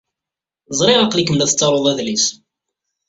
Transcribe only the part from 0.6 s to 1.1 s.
Ẓṛiɣ